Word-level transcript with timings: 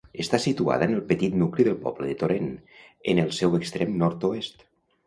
Està 0.21 0.37
situada 0.45 0.87
en 0.89 0.95
el 0.99 1.03
petit 1.11 1.35
nucli 1.43 1.67
del 1.69 1.77
poble 1.85 2.09
de 2.13 2.17
Torèn, 2.25 2.51
en 3.15 3.25
el 3.27 3.33
seu 3.43 3.61
extrem 3.63 3.97
nord-oest. 4.05 4.69